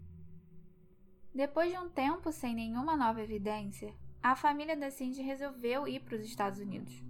Depois 1.36 1.70
de 1.70 1.76
um 1.76 1.90
tempo 1.90 2.32
sem 2.32 2.54
nenhuma 2.54 2.96
nova 2.96 3.20
evidência, 3.20 3.94
a 4.22 4.34
família 4.34 4.74
da 4.74 4.90
Cindy 4.90 5.20
resolveu 5.20 5.86
ir 5.86 6.00
para 6.00 6.16
os 6.16 6.24
Estados 6.24 6.58
Unidos. 6.58 7.04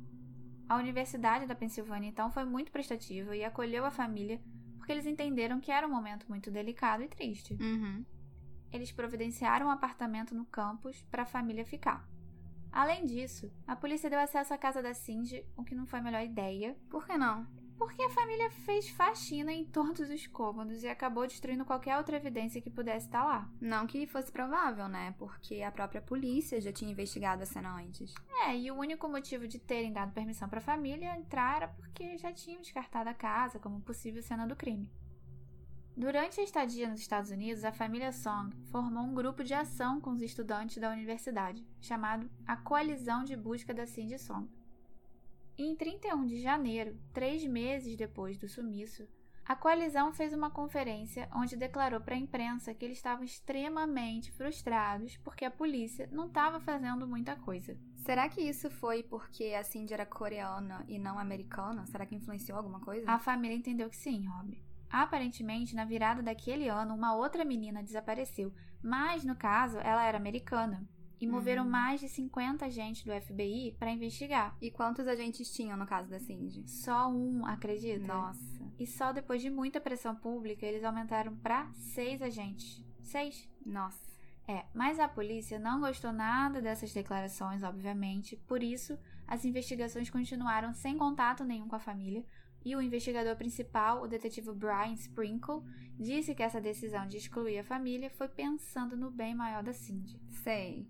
A 0.69 0.75
Universidade 0.75 1.47
da 1.47 1.55
Pensilvânia 1.55 2.09
então 2.09 2.29
foi 2.29 2.45
muito 2.45 2.73
prestativa 2.73 3.37
e 3.37 3.45
acolheu 3.45 3.85
a 3.85 3.91
família 3.93 4.43
porque 4.77 4.91
eles 4.91 5.07
entenderam 5.07 5.61
que 5.61 5.71
era 5.71 5.87
um 5.87 5.91
momento 5.93 6.27
muito 6.29 6.51
delicado 6.51 7.05
e 7.05 7.09
triste. 7.09 7.55
Uhum. 7.55 8.05
Eles 8.73 8.91
providenciaram 8.91 9.69
um 9.69 9.71
apartamento 9.71 10.35
no 10.35 10.45
campus 10.45 11.01
para 11.09 11.23
a 11.23 11.27
família 11.27 11.65
ficar. 11.65 12.05
Além 12.73 13.05
disso, 13.05 13.49
a 13.65 13.77
polícia 13.77 14.11
deu 14.11 14.19
acesso 14.19 14.53
à 14.53 14.59
casa 14.59 14.83
da 14.83 14.93
Cindy, 14.93 15.47
o 15.57 15.63
que 15.63 15.75
não 15.77 15.87
foi 15.87 16.01
a 16.01 16.03
melhor 16.03 16.25
ideia. 16.25 16.77
Por 16.91 17.07
que 17.07 17.17
não? 17.17 17.47
Porque 17.79 18.03
a 18.03 18.11
família 18.11 18.51
fez 18.51 18.89
faxina 18.89 19.53
em 19.53 19.65
todos 19.65 20.11
os 20.11 20.27
cômodos 20.27 20.83
e 20.83 20.89
acabou 20.89 21.27
destruindo 21.27 21.65
qualquer 21.65 21.97
outra 21.97 22.17
evidência 22.17 22.61
que 22.61 22.71
pudesse 22.71 23.07
estar 23.07 23.25
lá. 23.25 23.51
Não 23.61 23.87
que 23.87 24.07
fosse 24.07 24.33
provável, 24.33 24.89
né? 24.89 25.15
Porque 25.19 25.63
a 25.63 25.71
própria 25.71 26.01
polícia 26.01 26.61
já 26.61 26.73
tinha 26.73 26.91
investigado 26.91 27.43
a 27.43 27.47
cena 27.47 27.77
antes. 27.77 28.15
É, 28.47 28.57
e 28.57 28.71
o 28.71 28.77
único 28.77 29.09
motivo 29.09 29.47
de 29.47 29.59
terem 29.59 29.93
dado 29.93 30.13
permissão 30.13 30.49
para 30.49 30.59
a 30.59 30.63
família 30.63 31.17
entrar 31.17 31.57
era 31.57 31.69
porque 31.69 32.17
já 32.19 32.33
tinham 32.33 32.61
descartado 32.61 33.09
a 33.11 33.15
casa 33.15 33.59
como 33.59 33.81
possível 33.81 34.23
cena 34.23 34.47
do 34.47 34.57
crime. 34.57 34.91
Durante 35.97 36.39
a 36.41 36.45
estadia 36.45 36.91
nos 36.91 37.01
Estados 37.01 37.31
Unidos, 37.31 37.65
a 37.65 37.73
família 37.73 38.13
Song 38.13 38.55
formou 38.71 39.03
um 39.03 39.15
grupo 39.15 39.43
de 39.43 39.55
ação 39.55 39.99
com 39.99 40.11
os 40.11 40.21
estudantes 40.21 40.77
da 40.77 40.91
universidade, 40.91 41.67
chamado 41.81 42.29
a 42.47 42.55
Coalizão 42.55 43.25
de 43.25 43.35
Busca 43.35 43.73
da 43.73 43.87
Cindy 43.87 44.19
Song. 44.19 44.47
E 45.59 45.65
em 45.65 45.75
31 45.75 46.27
de 46.27 46.41
janeiro, 46.41 46.99
três 47.13 47.45
meses 47.45 47.97
depois 47.97 48.37
do 48.37 48.49
sumiço, 48.49 49.09
a 49.49 49.55
coalizão 49.55 50.13
fez 50.13 50.33
uma 50.33 50.51
conferência 50.51 51.29
onde 51.33 51.57
declarou 51.57 52.01
para 52.01 52.17
a 52.17 52.19
imprensa 52.19 52.75
que 52.75 52.85
eles 52.85 52.97
estavam 52.97 53.25
extremamente 53.25 54.33
frustrados 54.33 55.17
porque 55.19 55.45
a 55.45 55.51
polícia 55.51 56.09
não 56.11 56.27
estava 56.27 56.59
fazendo 56.59 57.07
muita 57.07 57.37
coisa. 57.37 57.79
Será 58.05 58.29
que 58.29 58.41
isso 58.41 58.69
foi 58.69 59.05
porque 59.05 59.55
a 59.55 59.63
Cindy 59.63 59.95
era 59.95 60.05
coreana 60.05 60.85
e 60.89 60.99
não 60.99 61.17
americana? 61.17 61.87
Será 61.87 62.05
que 62.05 62.17
influenciou 62.17 62.59
alguma 62.59 62.81
coisa? 62.81 63.09
A 63.09 63.21
família 63.21 63.57
entendeu 63.57 63.89
que 63.89 63.97
sim, 63.97 64.27
Rob. 64.27 64.61
Aparentemente, 64.91 65.77
na 65.77 65.85
virada 65.85 66.23
daquele 66.23 66.69
ano, 66.69 66.95
uma 66.95 67.15
outra 67.15 67.45
menina 67.45 67.83
desapareceu, 67.83 68.53
mas 68.83 69.25
no 69.25 69.37
caso 69.37 69.79
ela 69.79 70.05
era 70.05 70.19
americana. 70.19 70.85
E 71.21 71.27
moveram 71.27 71.65
Hum. 71.65 71.71
mais 71.71 72.01
de 72.01 72.09
50 72.09 72.67
agentes 72.67 73.03
do 73.03 73.13
FBI 73.13 73.75
para 73.79 73.91
investigar. 73.91 74.57
E 74.61 74.71
quantos 74.71 75.07
agentes 75.09 75.51
tinham 75.51 75.77
no 75.77 75.87
caso 75.87 76.11
da 76.11 76.19
Cindy? 76.21 76.69
Só 76.69 77.09
um, 77.09 77.47
acredita? 77.47 78.07
Nossa. 78.07 78.67
E 78.79 78.87
só 78.87 79.13
depois 79.13 79.41
de 79.41 79.49
muita 79.49 79.81
pressão 79.81 80.15
pública 80.15 80.67
eles 80.67 80.85
aumentaram 80.85 81.35
para 81.37 81.71
seis 81.73 82.21
agentes. 82.21 82.85
Seis? 83.03 83.49
Nossa. 83.65 84.05
É, 84.49 84.65
mas 84.75 85.01
a 85.01 85.09
polícia 85.09 85.59
não 85.59 85.81
gostou 85.81 86.13
nada 86.13 86.61
dessas 86.63 86.93
declarações, 86.93 87.63
obviamente, 87.65 88.37
por 88.47 88.63
isso 88.63 88.97
as 89.27 89.45
investigações 89.45 90.09
continuaram 90.09 90.73
sem 90.73 90.97
contato 90.97 91.43
nenhum 91.43 91.67
com 91.67 91.75
a 91.77 91.81
família. 91.81 92.25
E 92.65 92.75
o 92.77 92.83
investigador 92.83 93.37
principal, 93.37 94.03
o 94.03 94.09
detetive 94.09 94.53
Brian 94.53 94.93
Sprinkle, 94.93 95.63
disse 95.99 96.35
que 96.35 96.43
essa 96.43 96.61
decisão 96.61 97.07
de 97.07 97.17
excluir 97.17 97.59
a 97.59 97.65
família 97.65 98.11
foi 98.11 98.29
pensando 98.29 98.97
no 98.97 99.11
bem 99.11 99.35
maior 99.35 99.63
da 99.63 99.73
Cindy. 99.73 100.21
Sei. 100.43 100.87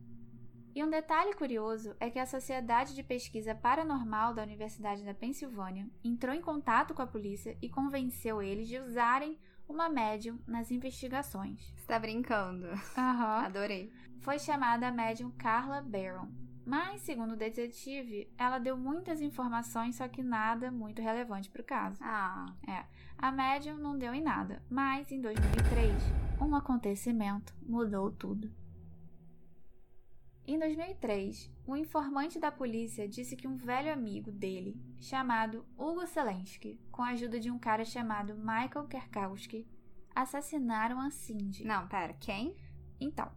E 0.77 0.85
um 0.85 0.91
detalhe 0.91 1.33
curioso 1.33 1.97
é 1.99 2.11
que 2.11 2.19
a 2.19 2.27
Sociedade 2.27 2.95
de 2.95 3.03
Pesquisa 3.03 3.55
Paranormal 3.55 4.35
da 4.35 4.43
Universidade 4.43 5.03
da 5.07 5.15
Pensilvânia 5.15 5.89
entrou 6.05 6.35
em 6.35 6.43
contato 6.43 6.93
com 6.93 7.01
a 7.01 7.07
polícia 7.07 7.57
e 7.63 7.69
convenceu 7.71 8.43
eles 8.43 8.69
de 8.69 8.79
usarem 8.79 9.39
uma 9.67 9.89
médium 9.89 10.39
nas 10.47 10.71
investigações. 10.71 11.73
Você 11.75 11.87
tá 11.87 11.99
brincando. 11.99 12.67
Aham. 12.95 13.47
Adorei. 13.47 13.91
Foi 14.21 14.39
chamada 14.39 14.89
a 14.89 14.93
médium 14.93 15.31
Carla 15.39 15.81
Barron. 15.81 16.29
Mas, 16.67 17.01
segundo 17.01 17.33
o 17.33 17.39
detetive, 17.39 18.31
ela 18.37 18.59
deu 18.59 18.77
muitas 18.77 19.23
informações, 19.23 19.97
só 19.97 20.07
que 20.07 20.23
nada 20.23 20.71
muito 20.71 21.01
relevante 21.01 21.49
para 21.49 21.63
o 21.63 21.65
caso. 21.65 21.99
Ah. 22.05 22.55
A 23.17 23.33
médium 23.33 23.79
não 23.79 23.97
deu 23.97 24.13
em 24.13 24.23
nada, 24.23 24.63
mas 24.69 25.11
em 25.11 25.23
2003, 25.23 25.91
um 26.39 26.55
acontecimento 26.55 27.55
mudou 27.63 28.13
tudo. 28.13 28.66
Em 30.49 30.61
2003, 30.61 31.51
o 31.67 31.75
informante 31.75 32.39
da 32.39 32.53
polícia 32.53 33.09
disse 33.09 33.35
que 33.35 33.49
um 33.49 33.57
velho 33.57 33.93
amigo 33.93 34.31
dele, 34.31 34.81
chamado 34.97 35.67
Hugo 35.77 36.07
Selensky, 36.07 36.81
com 36.93 37.03
a 37.03 37.09
ajuda 37.09 37.41
de 37.41 37.51
um 37.51 37.59
cara 37.59 37.85
chamado 37.85 38.37
Michael 38.37 38.87
Kerkowski, 38.87 39.67
assassinaram 40.15 41.01
a 41.01 41.11
Cindy. 41.11 41.65
Não, 41.65 41.89
pera. 41.89 42.13
Quem? 42.21 42.55
Então, 43.01 43.29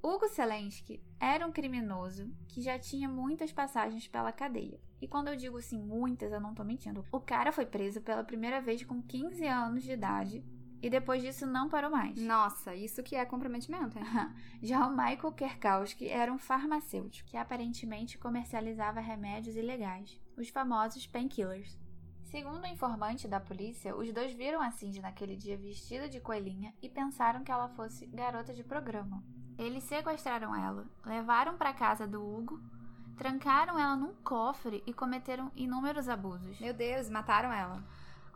Hugo 0.00 0.28
Selensky 0.28 1.02
era 1.18 1.44
um 1.44 1.50
criminoso 1.50 2.32
que 2.46 2.62
já 2.62 2.78
tinha 2.78 3.08
muitas 3.08 3.52
passagens 3.52 4.06
pela 4.06 4.30
cadeia. 4.30 4.80
E 5.02 5.08
quando 5.08 5.28
eu 5.28 5.36
digo 5.36 5.58
assim 5.58 5.82
muitas, 5.82 6.30
eu 6.30 6.40
não 6.40 6.54
tô 6.54 6.62
mentindo. 6.62 7.04
O 7.10 7.18
cara 7.18 7.50
foi 7.50 7.66
preso 7.66 8.00
pela 8.02 8.22
primeira 8.22 8.60
vez 8.60 8.84
com 8.84 9.02
15 9.02 9.44
anos 9.48 9.82
de 9.82 9.90
idade 9.90 10.44
e 10.82 10.88
depois 10.88 11.22
disso 11.22 11.46
não 11.46 11.68
parou 11.68 11.90
mais. 11.90 12.16
Nossa, 12.20 12.74
isso 12.74 13.02
que 13.02 13.16
é 13.16 13.24
comprometimento, 13.24 13.98
hein? 13.98 14.04
Já 14.62 14.86
o 14.86 14.90
Michael 14.90 15.32
Kerkowski 15.32 16.08
era 16.08 16.32
um 16.32 16.38
farmacêutico 16.38 17.28
que 17.28 17.36
aparentemente 17.36 18.18
comercializava 18.18 19.00
remédios 19.00 19.56
ilegais, 19.56 20.20
os 20.36 20.48
famosos 20.48 21.06
painkillers. 21.06 21.78
Segundo 22.24 22.62
o 22.62 22.68
informante 22.68 23.26
da 23.26 23.40
polícia, 23.40 23.94
os 23.96 24.12
dois 24.12 24.32
viram 24.32 24.62
a 24.62 24.70
Cindy 24.70 25.00
naquele 25.00 25.36
dia 25.36 25.56
vestida 25.56 26.08
de 26.08 26.20
coelhinha 26.20 26.72
e 26.80 26.88
pensaram 26.88 27.42
que 27.42 27.50
ela 27.50 27.68
fosse 27.70 28.06
garota 28.06 28.54
de 28.54 28.62
programa. 28.62 29.22
Eles 29.58 29.82
sequestraram 29.84 30.54
ela, 30.54 30.86
levaram 31.04 31.58
para 31.58 31.74
casa 31.74 32.06
do 32.06 32.24
Hugo, 32.24 32.60
trancaram 33.18 33.78
ela 33.78 33.96
num 33.96 34.14
cofre 34.22 34.82
e 34.86 34.94
cometeram 34.94 35.50
inúmeros 35.54 36.08
abusos. 36.08 36.58
Meu 36.60 36.72
Deus, 36.72 37.10
mataram 37.10 37.52
ela. 37.52 37.84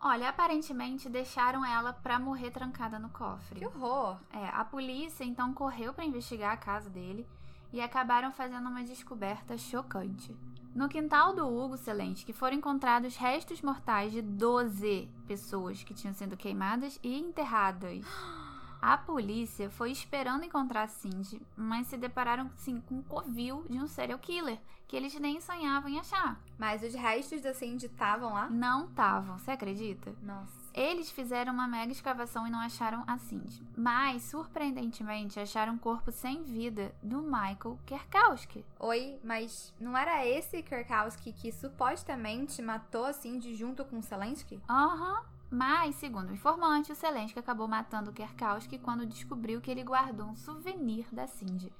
Olha, 0.07 0.29
aparentemente 0.29 1.09
deixaram 1.09 1.65
ela 1.65 1.95
pra 1.95 2.19
morrer 2.19 2.51
trancada 2.51 2.99
no 2.99 3.09
cofre. 3.09 3.59
Que 3.59 3.67
horror. 3.67 4.19
É, 4.31 4.49
a 4.49 4.63
polícia 4.63 5.25
então 5.25 5.55
correu 5.55 5.95
para 5.95 6.05
investigar 6.05 6.53
a 6.53 6.59
casa 6.59 6.91
dele 6.91 7.27
e 7.73 7.81
acabaram 7.81 8.31
fazendo 8.31 8.69
uma 8.69 8.85
descoberta 8.85 9.57
chocante. 9.57 10.37
No 10.75 10.91
quintal 10.91 11.35
do 11.35 11.49
Hugo 11.49 11.79
Selensky 11.79 12.35
foram 12.35 12.59
encontrados 12.59 13.17
restos 13.17 13.63
mortais 13.63 14.13
de 14.13 14.21
12 14.21 15.09
pessoas 15.27 15.83
que 15.83 15.95
tinham 15.95 16.13
sido 16.13 16.37
queimadas 16.37 17.01
e 17.03 17.19
enterradas. 17.19 18.05
A 18.87 18.99
polícia 18.99 19.71
foi 19.71 19.91
esperando 19.91 20.45
encontrar 20.45 20.91
Cindy, 20.91 21.41
mas 21.57 21.87
se 21.87 21.97
depararam 21.97 22.51
sim 22.55 22.83
com 22.83 22.97
um 22.97 23.03
covil 23.03 23.65
de 23.67 23.79
um 23.79 23.87
serial 23.87 24.19
killer 24.19 24.61
que 24.87 24.95
eles 24.95 25.19
nem 25.19 25.41
sonhavam 25.41 25.89
em 25.89 25.99
achar. 25.99 26.39
Mas 26.59 26.83
os 26.83 26.93
restos 26.93 27.41
da 27.41 27.55
Cindy 27.55 27.87
estavam 27.87 28.35
lá? 28.35 28.51
Não 28.51 28.85
estavam, 28.85 29.39
você 29.39 29.53
acredita? 29.53 30.15
Nossa. 30.21 30.53
Eles 30.75 31.11
fizeram 31.11 31.55
uma 31.55 31.67
mega 31.67 31.93
escavação 31.93 32.47
e 32.47 32.51
não 32.51 32.59
acharam 32.59 33.03
a 33.07 33.17
Cindy. 33.17 33.67
Mas, 33.75 34.25
surpreendentemente, 34.25 35.41
acharam 35.41 35.73
um 35.73 35.79
corpo 35.79 36.13
sem 36.13 36.43
vida 36.43 36.95
do 37.03 37.23
Michael 37.23 37.79
Kerkowski. 37.87 38.67
Oi, 38.79 39.19
mas 39.25 39.73
não 39.81 39.97
era 39.97 40.27
esse 40.27 40.63
Kerkowski 40.63 41.33
que 41.33 41.51
supostamente 41.51 42.61
matou 42.61 43.07
a 43.07 43.15
Cindy 43.15 43.55
junto 43.55 43.83
com 43.83 44.01
o 44.01 44.03
Selensky? 44.03 44.61
Aham. 44.69 45.33
Mas, 45.55 45.95
segundo 45.95 46.31
o 46.31 46.35
informante, 46.35 46.91
o 46.91 46.97
Selensky 46.97 47.39
acabou 47.39 47.69
matando 47.69 48.11
o 48.11 48.13
Kerkowski 48.13 48.77
quando 48.77 49.07
descobriu 49.07 49.61
que 49.61 49.71
ele 49.71 49.85
guardou 49.85 50.27
um 50.27 50.35
souvenir 50.35 51.07
da 51.13 51.29
Cindy. 51.29 51.73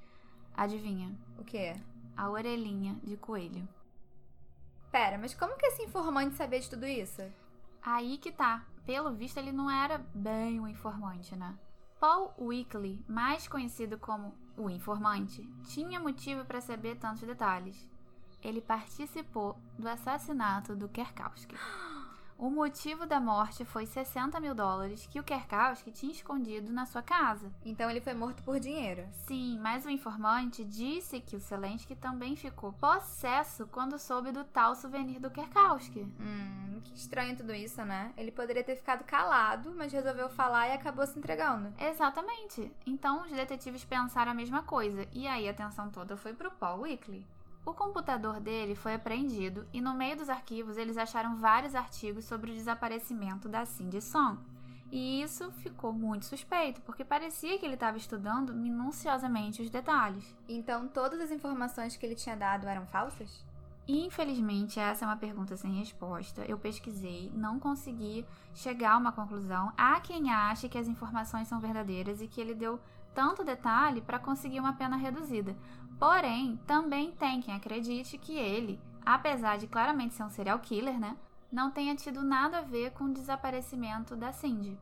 Adivinha? 0.55 1.13
O 1.37 1.43
quê? 1.43 1.75
A 2.15 2.29
orelhinha 2.29 2.97
de 3.03 3.17
coelho. 3.17 3.67
Pera, 4.89 5.17
mas 5.17 5.33
como 5.33 5.57
que 5.57 5.65
esse 5.65 5.83
informante 5.83 6.35
sabia 6.35 6.61
de 6.61 6.69
tudo 6.69 6.85
isso? 6.85 7.21
Aí 7.81 8.17
que 8.17 8.31
tá. 8.31 8.65
Pelo 8.85 9.13
visto, 9.13 9.39
ele 9.39 9.51
não 9.51 9.69
era 9.69 9.97
bem 10.15 10.57
o 10.61 10.69
informante, 10.69 11.35
né? 11.35 11.53
Paul 11.99 12.33
Weekly, 12.39 13.03
mais 13.09 13.45
conhecido 13.45 13.97
como 13.97 14.33
o 14.55 14.69
informante, 14.69 15.41
tinha 15.65 15.99
motivo 15.99 16.45
para 16.45 16.61
saber 16.61 16.95
tantos 16.95 17.23
detalhes. 17.23 17.85
Ele 18.41 18.61
participou 18.61 19.59
do 19.77 19.89
assassinato 19.89 20.77
do 20.77 20.87
Kerkowski. 20.87 21.57
O 22.37 22.49
motivo 22.49 23.05
da 23.05 23.19
morte 23.19 23.63
foi 23.63 23.85
60 23.85 24.39
mil 24.41 24.53
dólares 24.53 25.07
que 25.07 25.19
o 25.19 25.23
Kerkowski 25.23 25.89
tinha 25.89 26.11
escondido 26.11 26.71
na 26.71 26.85
sua 26.85 27.01
casa. 27.01 27.49
Então 27.63 27.89
ele 27.89 28.01
foi 28.01 28.13
morto 28.13 28.43
por 28.43 28.59
dinheiro. 28.59 29.07
Sim, 29.25 29.57
mas 29.61 29.85
o 29.85 29.89
informante 29.89 30.65
disse 30.65 31.21
que 31.21 31.37
o 31.37 31.39
Selensky 31.39 31.95
também 31.95 32.35
ficou 32.35 32.73
possesso 32.73 33.65
quando 33.67 33.97
soube 33.97 34.33
do 34.33 34.43
tal 34.43 34.75
souvenir 34.75 35.19
do 35.19 35.31
Kerkowski. 35.31 36.01
Hum, 36.19 36.81
que 36.83 36.93
estranho 36.95 37.37
tudo 37.37 37.53
isso, 37.53 37.83
né? 37.85 38.11
Ele 38.17 38.31
poderia 38.31 38.63
ter 38.63 38.75
ficado 38.75 39.05
calado, 39.05 39.73
mas 39.73 39.93
resolveu 39.93 40.29
falar 40.29 40.67
e 40.67 40.73
acabou 40.73 41.07
se 41.07 41.17
entregando. 41.17 41.73
Exatamente. 41.79 42.69
Então 42.85 43.23
os 43.23 43.31
detetives 43.31 43.85
pensaram 43.85 44.33
a 44.33 44.35
mesma 44.35 44.61
coisa, 44.61 45.07
e 45.13 45.25
aí 45.25 45.47
a 45.47 45.51
atenção 45.51 45.89
toda 45.89 46.17
foi 46.17 46.33
pro 46.33 46.51
Paul 46.51 46.81
Weekly. 46.81 47.25
O 47.65 47.73
computador 47.73 48.39
dele 48.39 48.75
foi 48.75 48.93
apreendido 48.93 49.67
e 49.73 49.81
no 49.81 49.95
meio 49.95 50.15
dos 50.15 50.29
arquivos 50.29 50.77
eles 50.77 50.97
acharam 50.97 51.35
vários 51.35 51.73
artigos 51.73 52.25
sobre 52.25 52.51
o 52.51 52.53
desaparecimento 52.53 53.49
da 53.49 53.65
Cindy 53.65 54.01
Song. 54.01 54.39
E 54.91 55.23
isso 55.23 55.51
ficou 55.51 55.91
muito 55.91 56.25
suspeito, 56.25 56.79
porque 56.81 57.03
parecia 57.03 57.57
que 57.57 57.65
ele 57.65 57.73
estava 57.73 57.97
estudando 57.97 58.53
minuciosamente 58.53 59.63
os 59.63 59.71
detalhes. 59.71 60.37
Então 60.47 60.87
todas 60.87 61.19
as 61.19 61.31
informações 61.31 61.97
que 61.97 62.05
ele 62.05 62.13
tinha 62.13 62.37
dado 62.37 62.67
eram 62.67 62.85
falsas? 62.85 63.43
Infelizmente, 63.87 64.79
essa 64.79 65.05
é 65.05 65.07
uma 65.07 65.17
pergunta 65.17 65.57
sem 65.57 65.73
resposta. 65.73 66.43
Eu 66.47 66.57
pesquisei, 66.57 67.31
não 67.35 67.59
consegui 67.59 68.25
chegar 68.53 68.93
a 68.93 68.97
uma 68.97 69.11
conclusão. 69.11 69.71
Há 69.77 69.99
quem 70.01 70.31
ache 70.31 70.69
que 70.69 70.77
as 70.77 70.87
informações 70.87 71.47
são 71.47 71.59
verdadeiras 71.59 72.21
e 72.21 72.27
que 72.27 72.41
ele 72.41 72.55
deu 72.55 72.79
tanto 73.15 73.43
detalhe 73.43 74.01
para 74.01 74.19
conseguir 74.19 74.59
uma 74.59 74.73
pena 74.73 74.97
reduzida. 74.97 75.55
Porém, 75.97 76.59
também 76.67 77.11
tem 77.13 77.41
quem 77.41 77.55
acredite 77.55 78.17
que 78.17 78.37
ele, 78.37 78.79
apesar 79.05 79.57
de 79.57 79.65
claramente 79.65 80.13
ser 80.13 80.23
um 80.23 80.29
serial 80.29 80.59
killer, 80.59 80.99
né, 80.99 81.15
não 81.51 81.71
tenha 81.71 81.95
tido 81.95 82.21
nada 82.21 82.59
a 82.59 82.61
ver 82.61 82.91
com 82.91 83.05
o 83.05 83.13
desaparecimento 83.13 84.15
da 84.15 84.33
Cindy. 84.33 84.77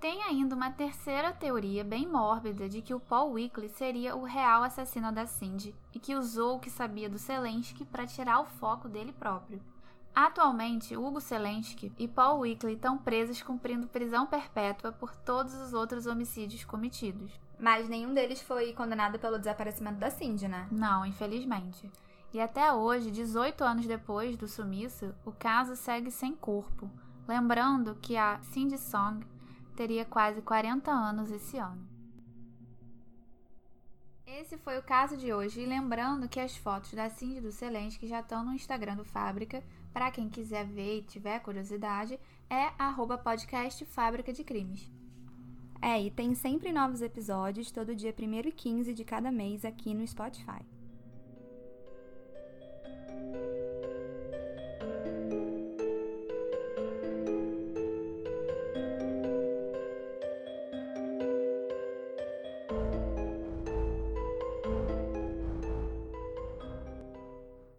Tem 0.00 0.22
ainda 0.22 0.54
uma 0.54 0.70
terceira 0.70 1.32
teoria 1.32 1.84
bem 1.84 2.08
mórbida 2.08 2.68
de 2.68 2.80
que 2.82 2.94
o 2.94 3.00
Paul 3.00 3.32
Weekly 3.32 3.68
seria 3.68 4.16
o 4.16 4.24
real 4.24 4.62
assassino 4.62 5.12
da 5.12 5.26
Cindy 5.26 5.74
e 5.92 5.98
que 5.98 6.14
usou 6.14 6.56
o 6.56 6.60
que 6.60 6.70
sabia 6.70 7.08
do 7.08 7.18
Selensky 7.18 7.84
para 7.84 8.06
tirar 8.06 8.40
o 8.40 8.44
foco 8.44 8.88
dele 8.88 9.12
próprio. 9.12 9.60
Atualmente, 10.14 10.96
Hugo 10.96 11.20
Selensky 11.20 11.90
e 11.98 12.06
Paul 12.06 12.40
Weekly 12.40 12.74
estão 12.74 12.98
presos 12.98 13.40
cumprindo 13.42 13.86
prisão 13.86 14.26
perpétua 14.26 14.92
por 14.92 15.16
todos 15.16 15.54
os 15.54 15.72
outros 15.72 16.06
homicídios 16.06 16.64
cometidos. 16.64 17.32
Mas 17.58 17.88
nenhum 17.88 18.12
deles 18.12 18.42
foi 18.42 18.72
condenado 18.74 19.18
pelo 19.18 19.38
desaparecimento 19.38 19.98
da 19.98 20.10
Cindy, 20.10 20.48
né? 20.48 20.68
Não, 20.70 21.06
infelizmente. 21.06 21.90
E 22.32 22.40
até 22.40 22.72
hoje, 22.72 23.10
18 23.10 23.62
anos 23.64 23.86
depois 23.86 24.36
do 24.36 24.48
sumiço, 24.48 25.14
o 25.24 25.32
caso 25.32 25.76
segue 25.76 26.10
sem 26.10 26.34
corpo. 26.34 26.90
Lembrando 27.26 27.96
que 28.00 28.16
a 28.16 28.38
Cindy 28.42 28.78
Song 28.78 29.24
teria 29.76 30.04
quase 30.04 30.42
40 30.42 30.90
anos 30.90 31.30
esse 31.30 31.56
ano. 31.56 31.91
Esse 34.40 34.56
foi 34.56 34.78
o 34.78 34.82
caso 34.82 35.14
de 35.14 35.30
hoje, 35.30 35.60
e 35.60 35.66
lembrando 35.66 36.26
que 36.26 36.40
as 36.40 36.56
fotos 36.56 36.94
da 36.94 37.10
Cindy 37.10 37.38
do 37.38 37.52
Celeste 37.52 38.06
já 38.06 38.20
estão 38.20 38.42
no 38.42 38.54
Instagram 38.54 38.96
do 38.96 39.04
Fábrica, 39.04 39.62
para 39.92 40.10
quem 40.10 40.30
quiser 40.30 40.64
ver 40.64 40.98
e 40.98 41.02
tiver 41.02 41.38
curiosidade, 41.40 42.18
é 42.48 42.72
arroba 42.78 43.18
podcast 43.18 43.84
Fábrica 43.84 44.32
de 44.32 44.42
Crimes. 44.42 44.90
É, 45.82 46.00
e 46.00 46.10
tem 46.10 46.34
sempre 46.34 46.72
novos 46.72 47.02
episódios, 47.02 47.70
todo 47.70 47.94
dia 47.94 48.14
1 48.18 48.48
e 48.48 48.52
15 48.52 48.94
de 48.94 49.04
cada 49.04 49.30
mês 49.30 49.66
aqui 49.66 49.92
no 49.92 50.06
Spotify. 50.06 50.64